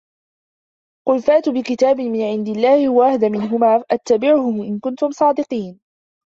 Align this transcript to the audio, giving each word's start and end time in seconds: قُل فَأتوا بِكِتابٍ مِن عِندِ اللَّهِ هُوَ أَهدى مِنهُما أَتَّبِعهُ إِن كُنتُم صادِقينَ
قُل 1.07 1.21
فَأتوا 1.21 1.53
بِكِتابٍ 1.53 1.97
مِن 2.01 2.21
عِندِ 2.21 2.47
اللَّهِ 2.49 2.87
هُوَ 2.87 3.03
أَهدى 3.03 3.29
مِنهُما 3.29 3.83
أَتَّبِعهُ 3.91 4.49
إِن 4.63 4.79
كُنتُم 4.79 5.11
صادِقينَ 5.11 5.79